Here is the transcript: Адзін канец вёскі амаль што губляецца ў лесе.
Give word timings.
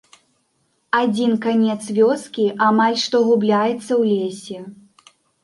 Адзін 1.01 1.35
канец 1.43 1.77
вёскі 1.99 2.47
амаль 2.69 2.99
што 3.03 3.21
губляецца 3.29 3.83
ў 3.83 4.03
лесе. 4.17 4.57